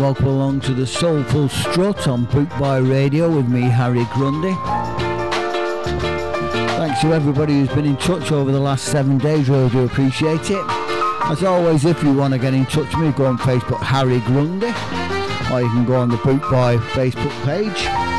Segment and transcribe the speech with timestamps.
[0.00, 4.54] Welcome along to the Soulful Strut on Bootboy Radio with me, Harry Grundy.
[6.78, 10.50] Thanks to everybody who's been in touch over the last seven days, really do appreciate
[10.50, 10.64] it.
[11.24, 14.20] As always, if you want to get in touch with me, go on Facebook, Harry
[14.20, 14.68] Grundy,
[15.52, 18.09] or you can go on the Bootboy Facebook page.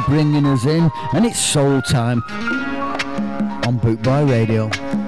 [0.00, 2.22] Bringing us in, and it's soul time
[3.64, 5.03] on Boot Bootboy Radio.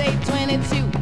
[0.00, 0.99] say 22.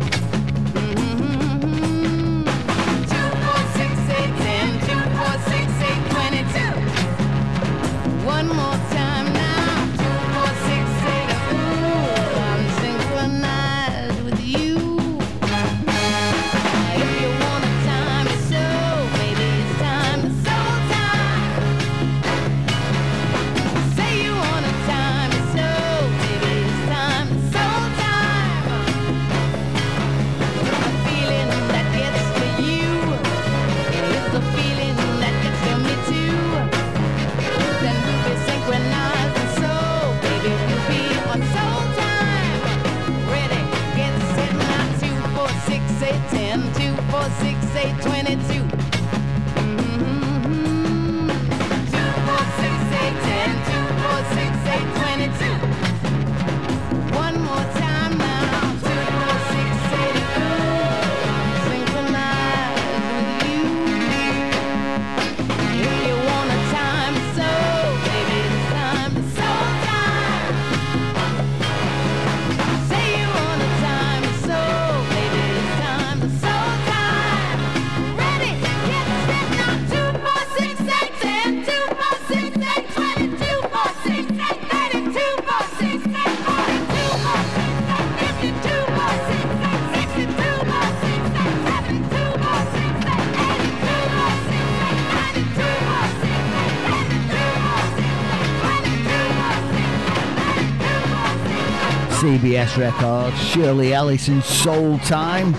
[102.48, 105.52] CBS Records, Shirley Ellison, Soul Time.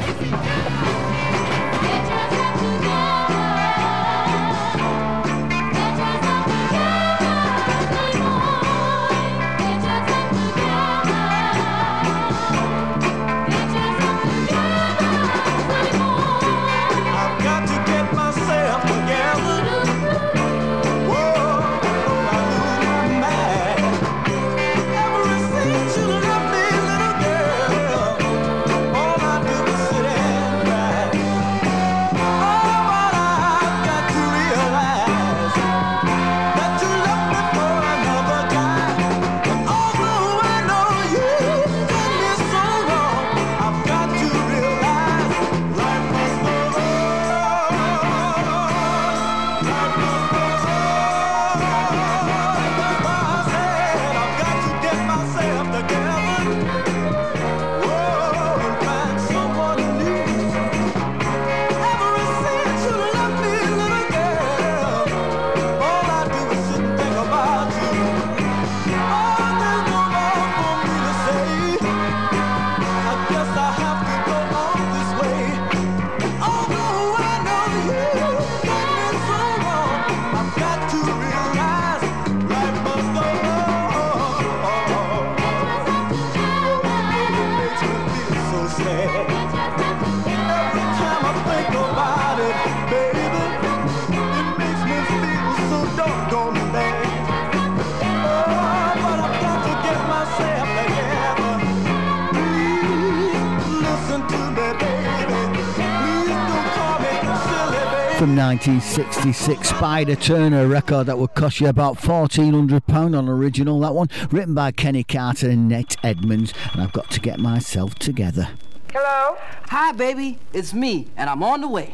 [108.70, 113.80] 1966 Spider Turner record that would cost you about £1,400 on original.
[113.80, 117.96] That one written by Kenny Carter and Nate Edmonds, and I've got to get myself
[117.96, 118.50] together.
[118.94, 119.38] Hello?
[119.70, 120.38] Hi, baby.
[120.54, 121.94] It's me, and I'm on the way.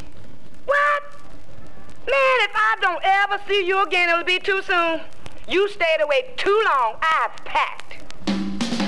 [0.66, 1.04] What?
[2.08, 5.00] Man, if I don't ever see you again, it'll be too soon.
[5.48, 6.98] You stayed away too long.
[7.02, 8.04] I've packed.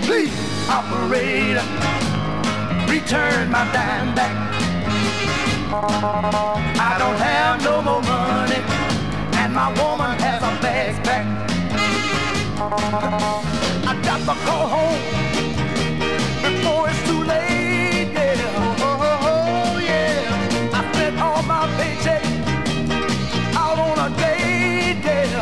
[0.03, 0.33] Please,
[0.69, 1.63] operator,
[2.91, 4.56] return my dime back.
[5.69, 8.61] I don't have no more money,
[9.35, 11.25] and my woman has a bags back.
[13.85, 15.01] I got to go home
[16.41, 18.13] before it's too late.
[18.13, 20.71] Yeah, oh, yeah.
[20.73, 22.23] I spent all my paycheck
[23.53, 25.03] out on a date.
[25.03, 25.35] Yeah,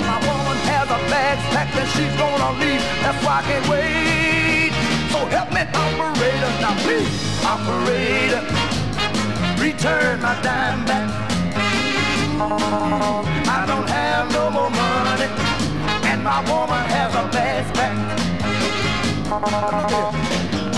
[0.00, 2.82] my woman has a bags packed and she's gonna leave.
[3.02, 4.72] That's why I can't wait.
[5.12, 6.19] So help me, operator,
[6.60, 7.08] now please
[7.44, 8.42] operator,
[9.58, 11.08] return my dime back.
[12.42, 15.28] I don't have no more money,
[16.10, 17.96] and my woman has a bad back.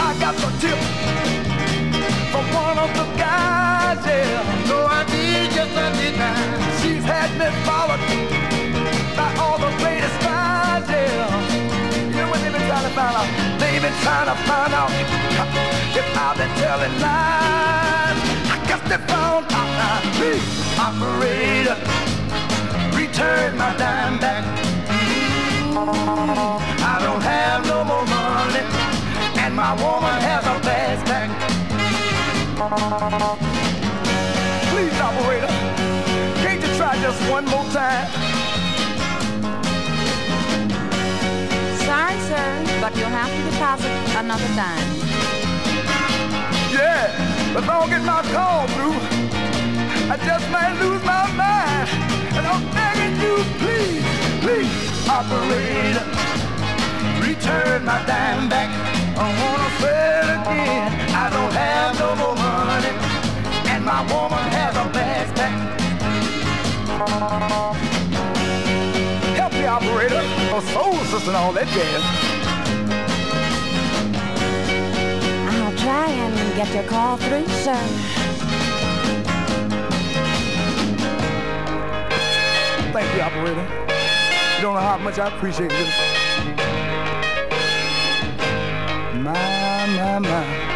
[0.07, 0.79] I got the tip
[2.31, 4.67] from one of the guys, yeah.
[4.67, 6.15] So I did, just I did.
[6.81, 8.03] She's had me followed
[9.17, 12.09] by all the greatest guys, yeah.
[12.09, 13.42] You know what they've been trying to find out?
[13.83, 15.11] Been trying to find out if
[15.99, 18.19] if I've been telling lies.
[18.55, 19.99] I guess they found out now.
[20.15, 20.47] Please,
[20.79, 21.77] operator,
[22.97, 24.45] return my dime back.
[25.75, 28.63] I don't have no more money,
[29.43, 31.31] and my woman has a fast back.
[34.71, 35.49] Please, operator,
[36.41, 38.32] can't you try just one more time?
[42.13, 44.85] Sorry, sir, but you'll have to deposit another dime.
[46.71, 47.09] Yeah,
[47.55, 48.99] but don't get my call through,
[50.13, 51.89] I just might lose my mind.
[52.37, 54.05] And I'm begging you, please,
[54.45, 56.05] please, operator,
[57.25, 58.69] return my dime back.
[59.17, 60.93] I wanna sell again.
[61.15, 62.93] I don't have no more money,
[63.73, 65.13] and my woman has a bad
[69.63, 69.83] back.
[69.83, 70.23] Operator,
[70.55, 72.03] or soul sister and all that jazz.
[75.55, 77.77] I'll try and get your call through, sir.
[82.93, 83.63] Thank you, operator.
[84.57, 85.89] You don't know how much I appreciate this.
[89.23, 90.73] My, my, my.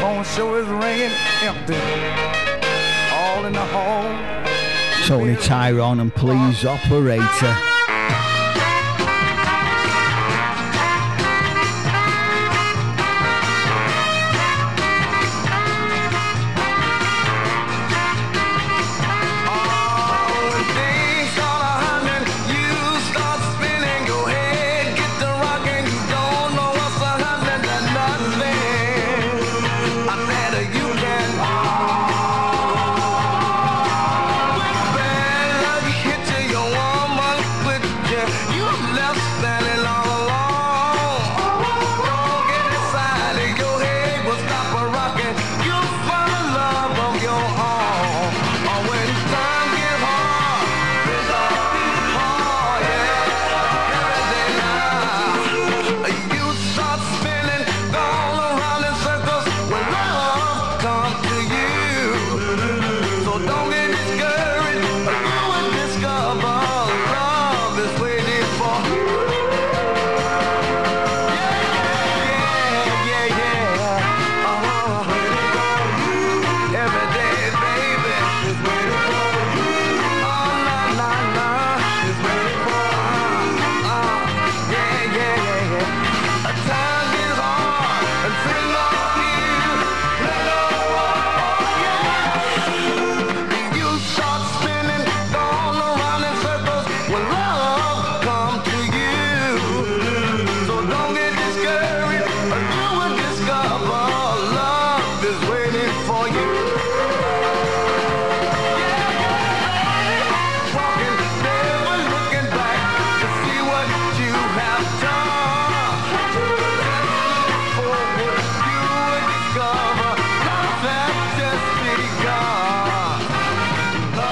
[0.00, 1.12] Phone show is ringing
[1.42, 1.76] empty.
[3.12, 4.47] All in the hall.
[5.08, 7.67] Tony Tyrone and please operator.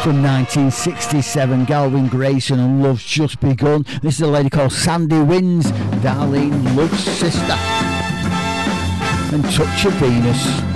[0.07, 3.85] From 1967, Galvin Grayson and Love's Just Begun.
[4.03, 7.57] This is a lady called Sandy Wyns, Darlene Love's sister,
[9.35, 10.76] and Touch of Venus.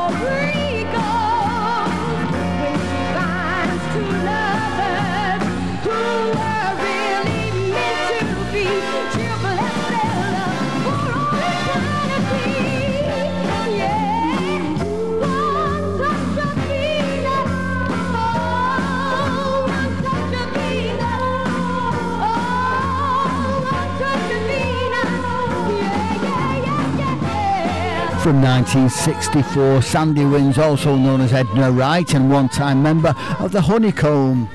[28.21, 29.81] from 1964.
[29.81, 34.47] Sandy Wyns, also known as Edna Wright, and one time member of the Honey Cone.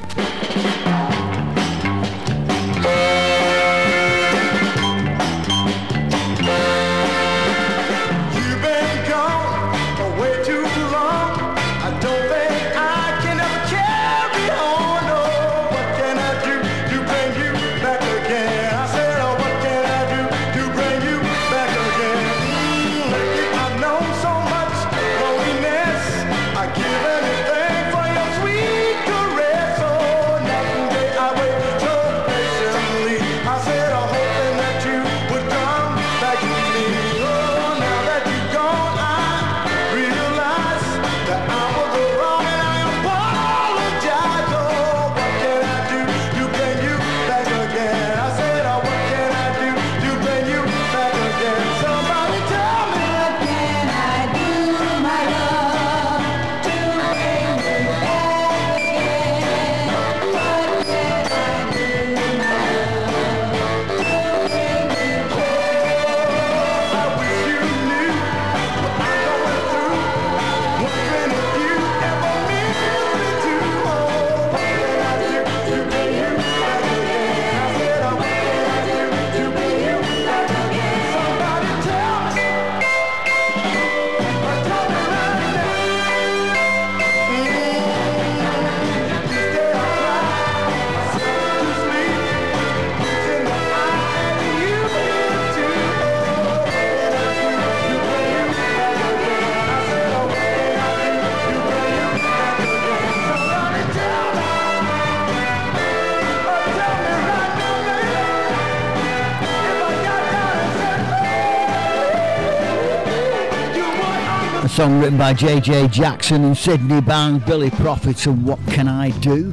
[114.77, 115.89] Song written by J.J.
[115.89, 119.45] Jackson and Sydney Bang, Billy Prophet and What Can I Do?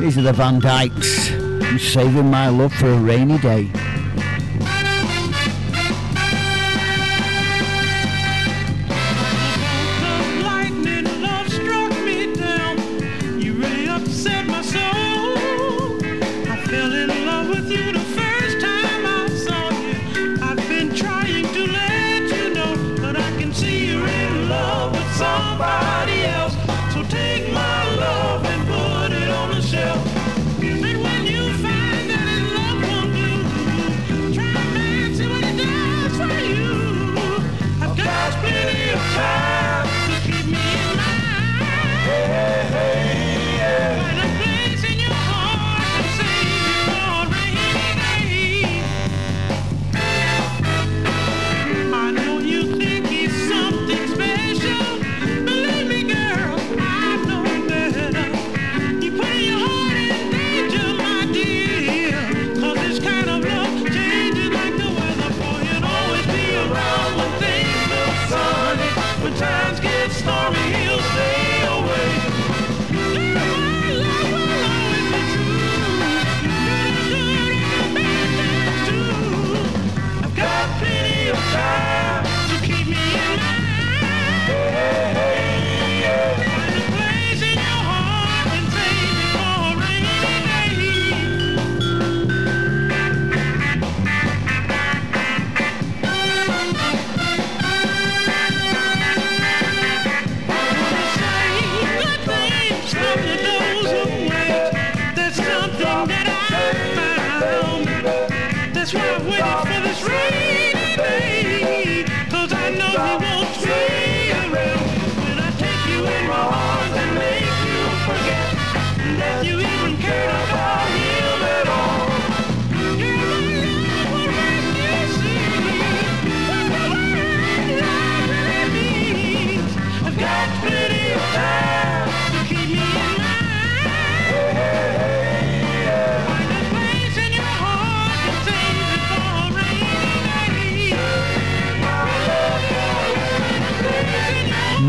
[0.00, 3.70] These are the Van Dykes and Saving My Love for a Rainy Day.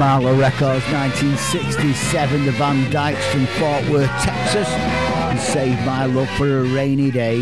[0.07, 2.45] Marlowe Records, 1967.
[2.45, 4.69] The Van Dykes from Fort Worth, Texas.
[4.69, 7.41] And Save My Love for a Rainy Day.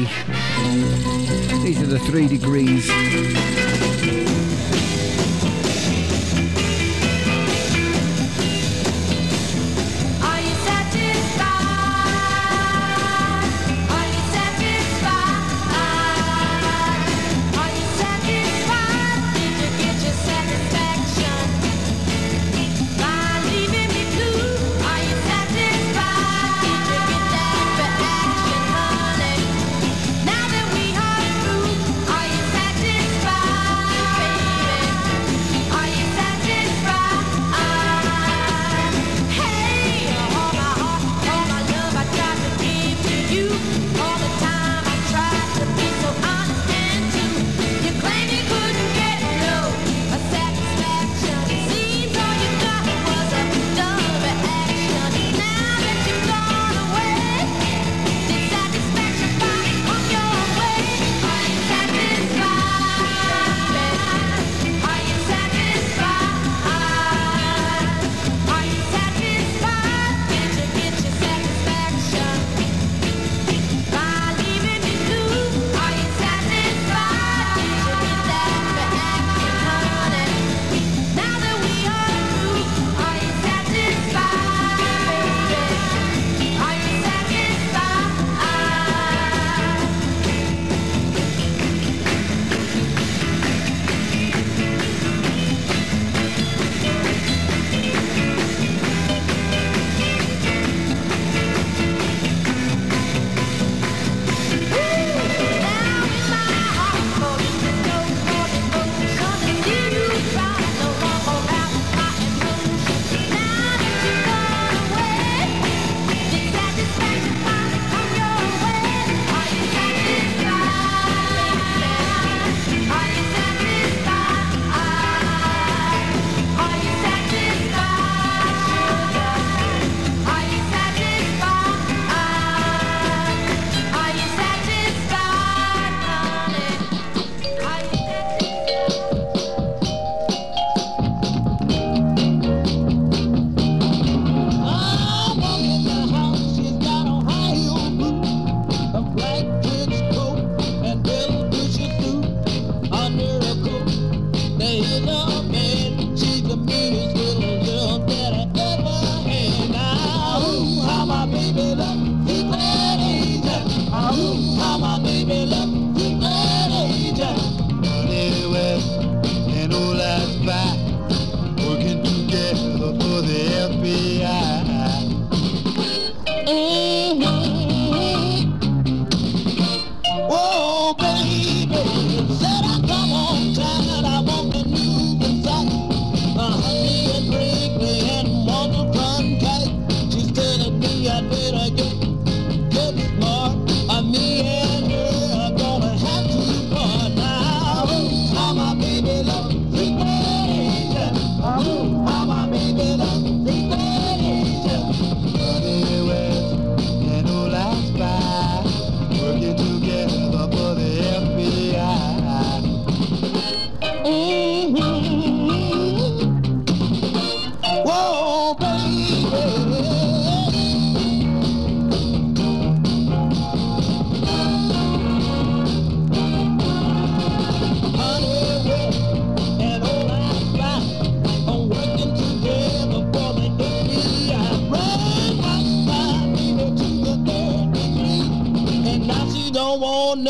[1.63, 2.89] These are the three degrees.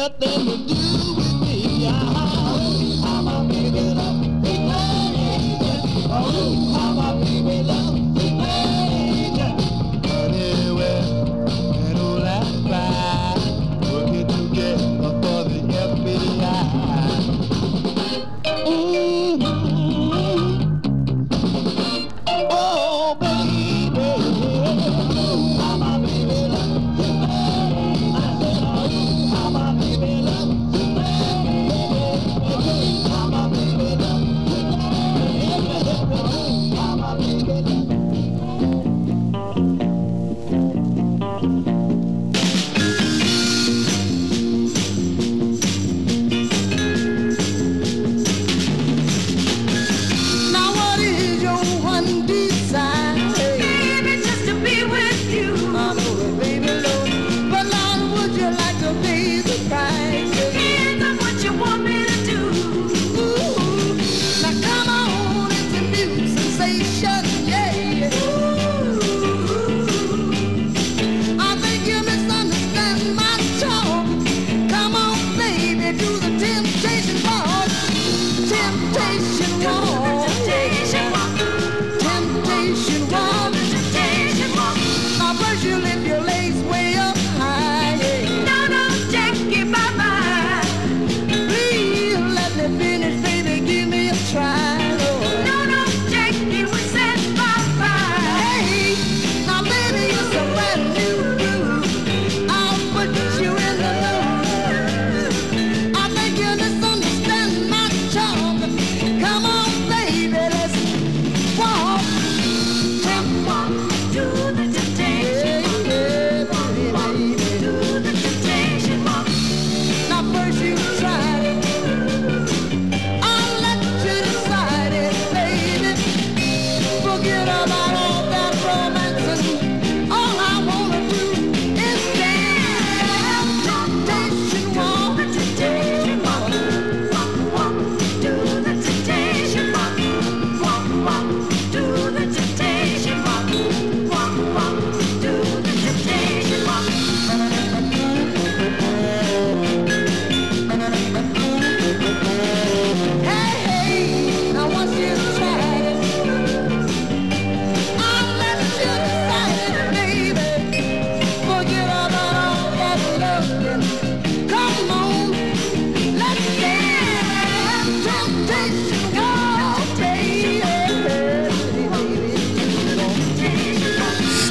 [0.08, 0.55] Whoa.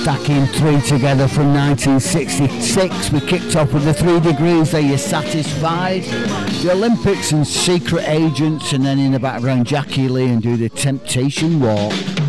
[0.05, 3.11] Stacking three together from 1966.
[3.11, 4.75] We kicked off with the three degrees.
[4.75, 6.03] Are you satisfied?
[6.62, 10.69] The Olympics and Secret Agents, and then in the background, Jackie Lee and do the
[10.69, 12.24] Temptation Walk.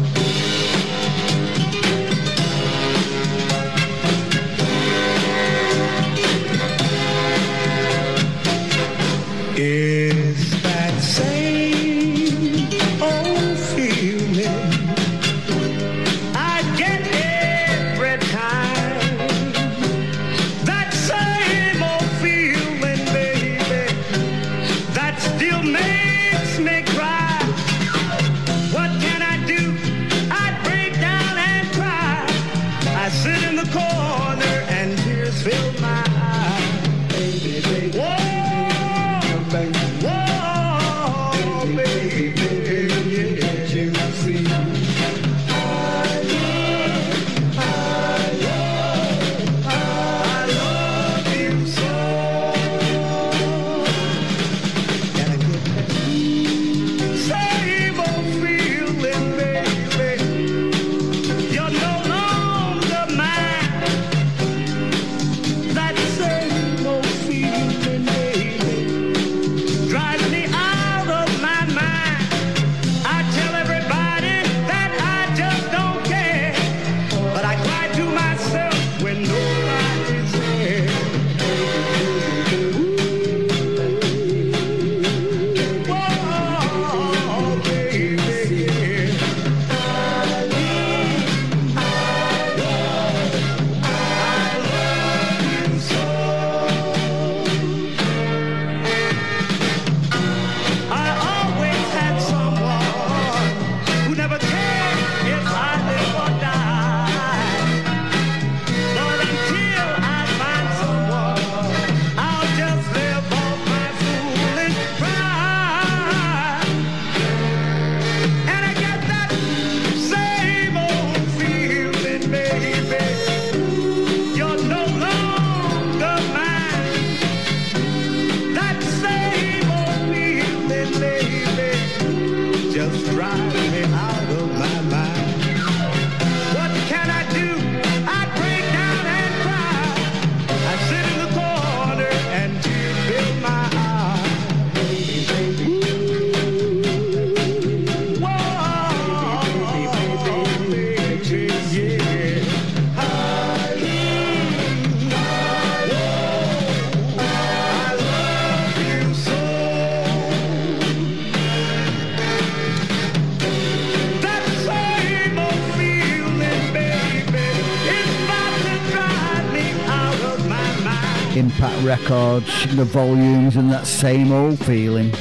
[172.44, 175.12] The volumes and that same old feeling.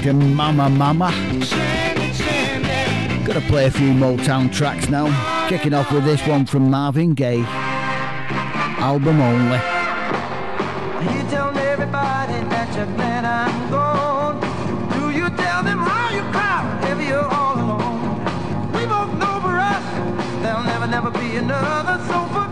[0.00, 1.10] Dragon, Mama Mama.
[3.26, 5.06] Gonna play a few Motown tracks now.
[5.46, 7.44] Kicking off with this one from Marvin Gaye.
[8.80, 9.58] Album only.
[11.12, 14.40] You tell everybody that you're glad I'm gone.
[14.94, 18.20] Do you tell them how you cry you're all alone?
[18.72, 19.84] We both know for us
[20.40, 22.02] there'll never, never be another.
[22.06, 22.49] So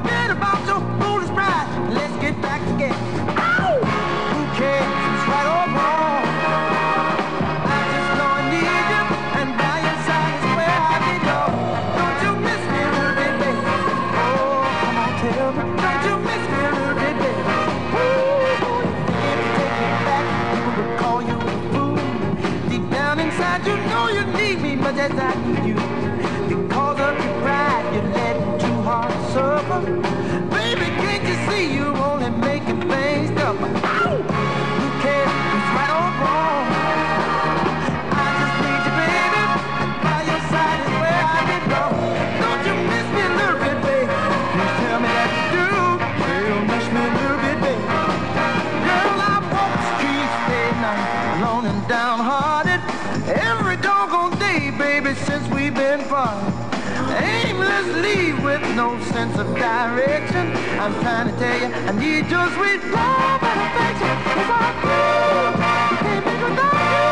[58.78, 60.44] no sense of direction.
[60.78, 64.14] I'm trying to tell you, I need your sweet love and affection.
[64.34, 67.10] Cause I feel I can't live without you.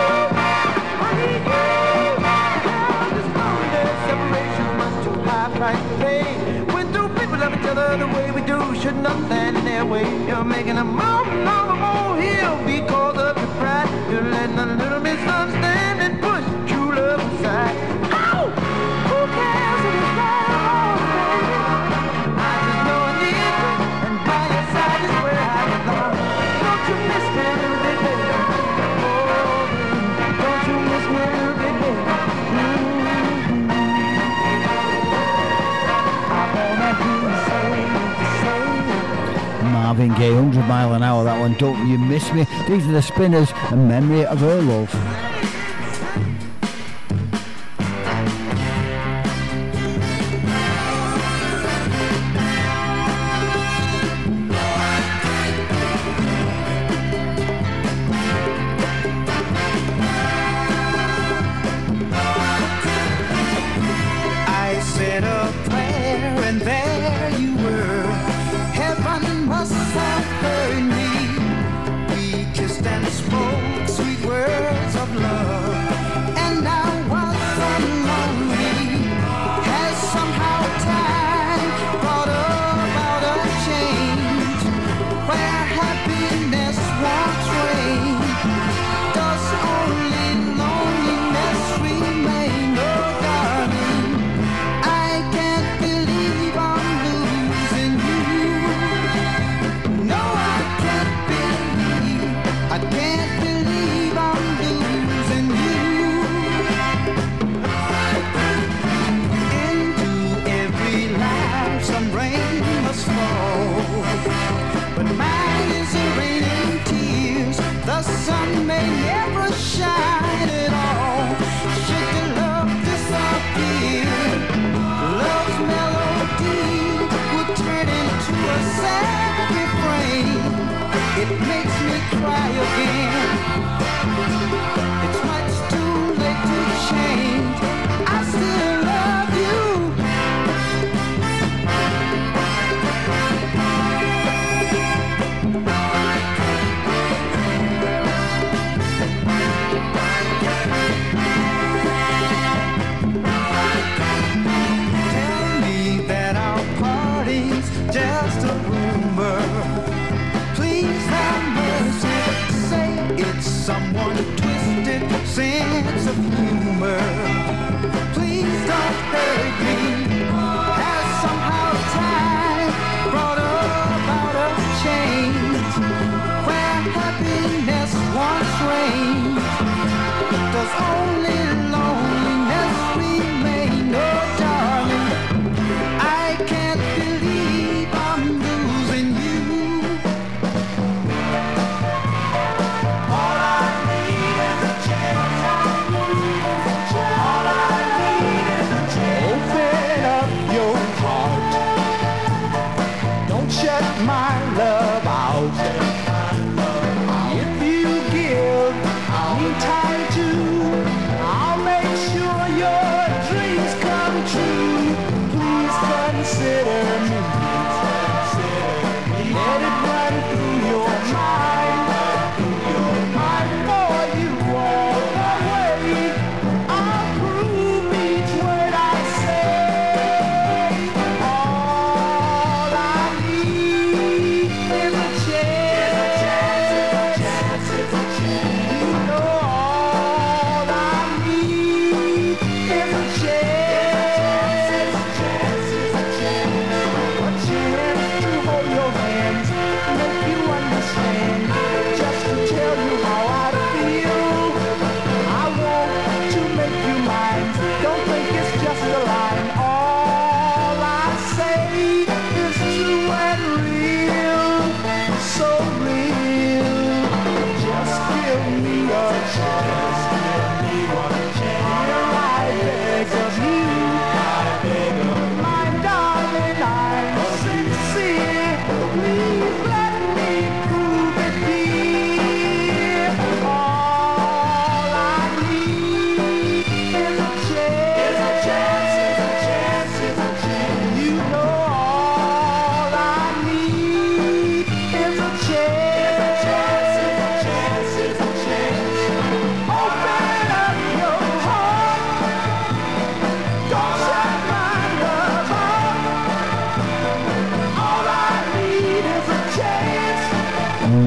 [1.06, 1.66] I need you.
[2.70, 6.22] Now this lonely separation was too high price to pay.
[6.72, 9.84] When two people love each other the way we do, should not stand in their
[9.84, 10.06] way.
[10.28, 13.90] You're making a mountain out of a molehill because of your pride.
[14.12, 17.95] You're letting a little misunderstanding push true love aside.
[39.96, 41.54] Marvin Gaye, 100 mile an hour that one.
[41.54, 42.46] Don't you miss me?
[42.68, 45.45] These are the spinners and memory of her love.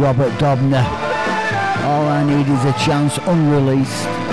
[0.09, 0.73] Robert Dobyne.
[1.85, 4.28] All I need is a chance unreleased.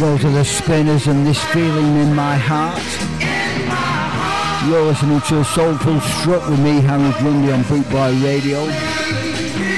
[0.00, 2.78] Those are the spinners and this feeling in my heart.
[4.68, 8.64] You're listening to a Soulful Strut with me, Harry Grundy on Bootboy Radio.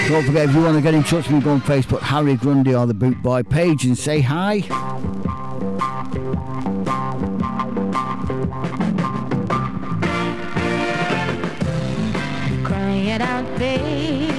[0.09, 2.37] Don't forget, if you want to get in touch with me, go on Facebook, Harry
[2.37, 4.61] Grundy or the Bootboy page and say hi.
[12.63, 14.30] crying out, baby,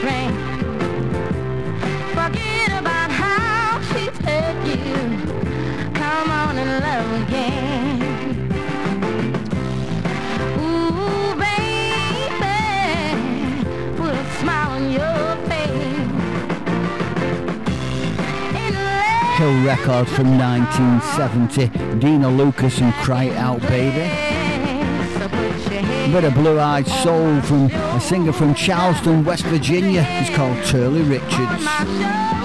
[0.00, 0.32] train.
[2.16, 3.78] Forget about how
[4.24, 4.94] hurt you.
[5.92, 7.60] Come on and love again.
[19.40, 24.29] Hill record from 1970, Dina Lucas and Cry Out Baby
[26.10, 30.02] bit of blue eyed soul from a singer from Charleston, West Virginia.
[30.02, 32.39] He's called Turley Richards.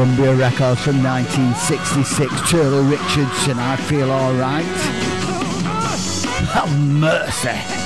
[0.00, 4.64] Columbia Records from 1966, Turley Richards, I Feel Alright.
[6.54, 7.79] Have mercy.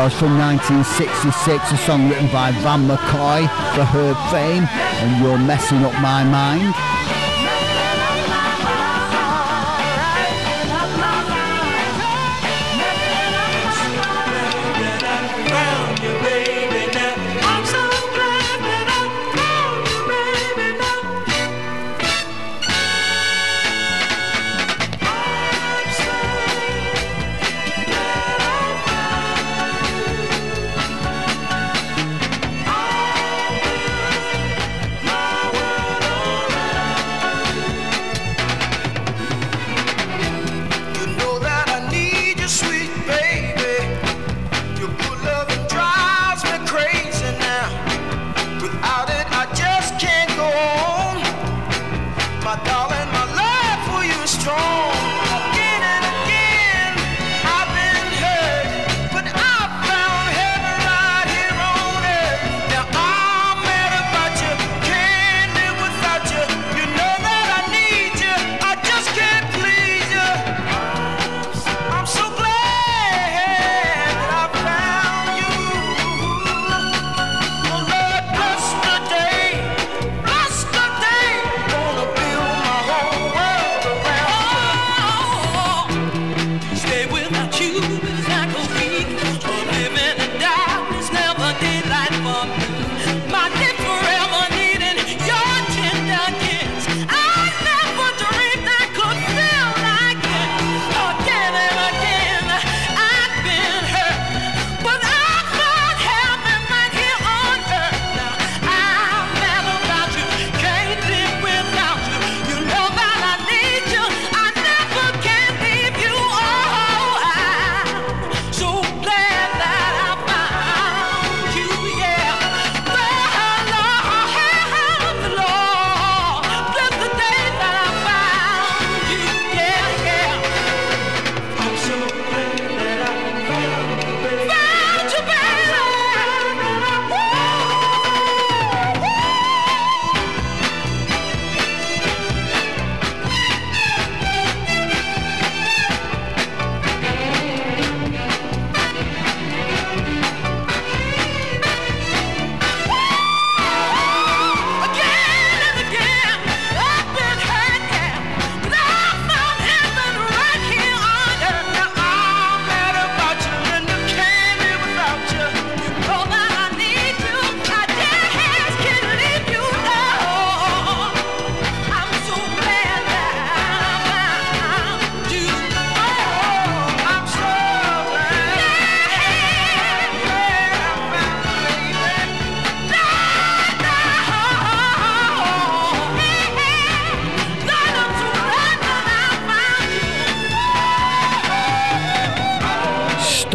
[0.00, 3.42] Records from 1966, a song written by Van McCoy
[3.74, 7.19] for Herb Fame, and You're Messing Up My Mind.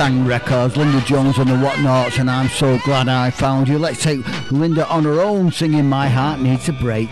[0.06, 3.80] Records, Linda Jones and the Whatnots, and I'm so glad I found you.
[3.80, 4.20] Let's take
[4.51, 7.10] Linda on her own singing My Heart Needs a Break.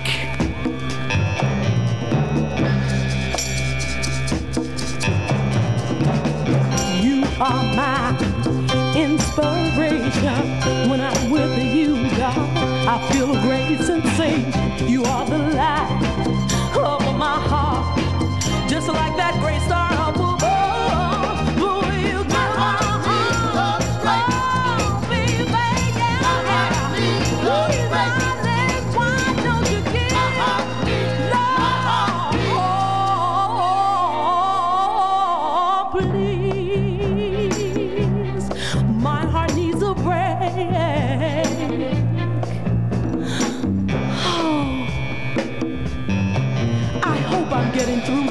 [7.02, 8.16] You are my
[8.96, 10.88] inspiration.
[10.88, 12.38] When I'm with you, God,
[12.88, 14.88] I feel a great sensation.
[14.88, 17.98] You are the light of my heart,
[18.70, 19.93] just like that great star
[48.14, 48.28] I'm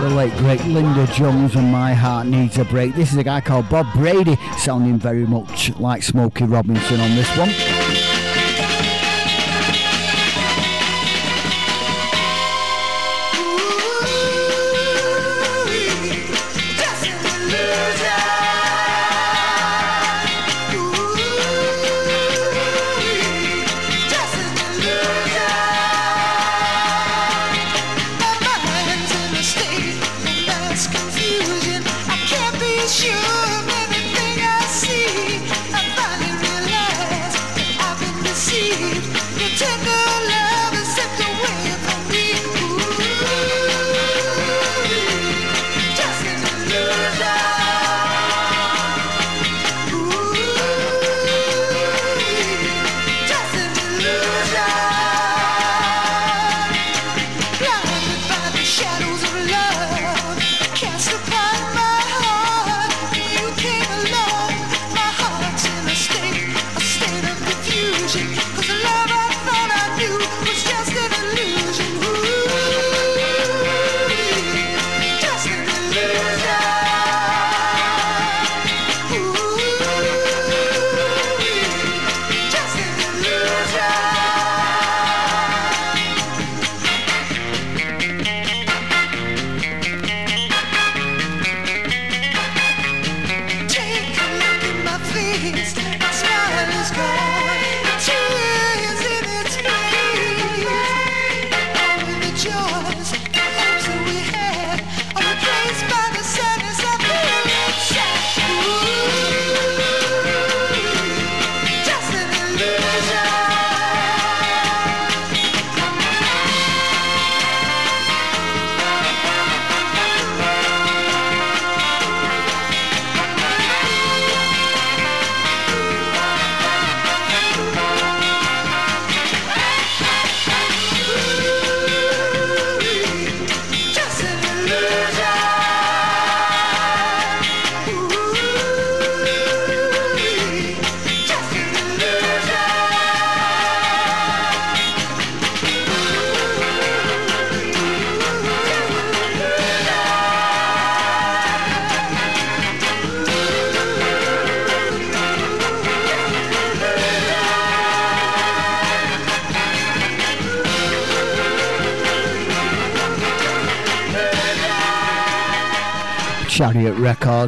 [0.00, 2.94] the late great Linda Jones and My Heart Needs a Break.
[2.94, 7.28] This is a guy called Bob Brady, sounding very much like Smokey Robinson on this
[7.36, 7.89] one.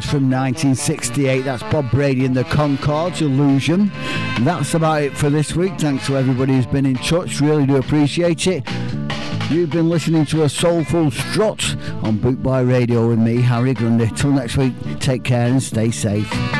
[0.01, 1.41] From 1968.
[1.41, 3.91] That's Bob Brady and the Concords, Illusion.
[3.93, 5.73] And that's about it for this week.
[5.77, 7.39] Thanks to everybody who's been in touch.
[7.39, 8.67] Really do appreciate it.
[9.51, 14.07] You've been listening to a soulful strut on Boot Boy Radio with me, Harry Grundy.
[14.15, 16.52] Till next week, take care and stay safe.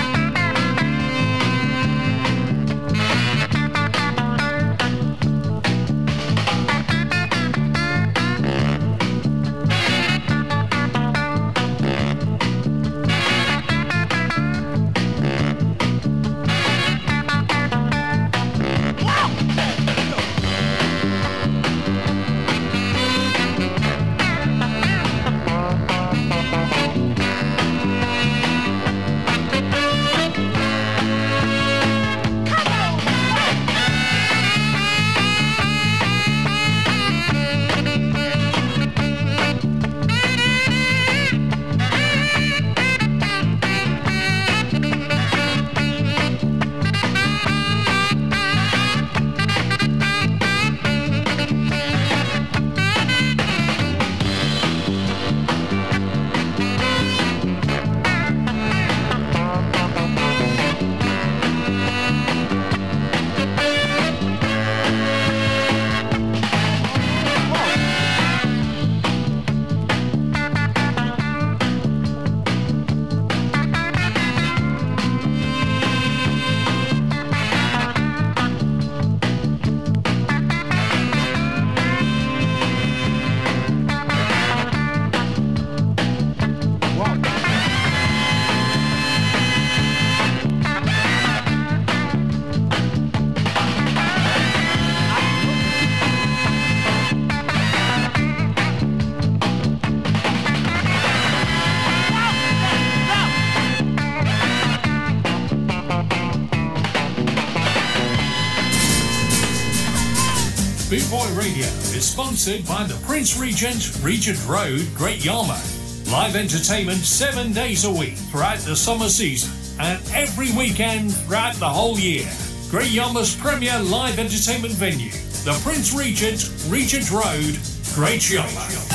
[112.43, 116.11] Sponsored by the Prince Regent, Regent Road, Great Yarmouth.
[116.11, 121.69] Live entertainment seven days a week throughout the summer season and every weekend throughout the
[121.69, 122.29] whole year.
[122.69, 125.11] Great Yarmouth's premier live entertainment venue,
[125.45, 127.57] the Prince Regent, Regent Road,
[127.95, 128.89] Great Yarmouth.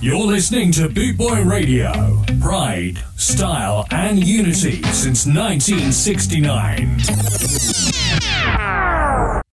[0.00, 2.22] You're listening to Boot Boy Radio.
[2.40, 2.98] Pride,
[3.30, 7.29] style, and unity since 1969.